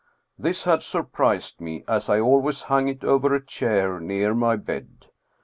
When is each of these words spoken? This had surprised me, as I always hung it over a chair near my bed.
This 0.35 0.63
had 0.63 0.81
surprised 0.81 1.61
me, 1.61 1.83
as 1.87 2.09
I 2.09 2.19
always 2.19 2.63
hung 2.63 2.87
it 2.87 3.03
over 3.03 3.35
a 3.35 3.45
chair 3.45 3.99
near 3.99 4.33
my 4.33 4.55
bed. 4.55 5.05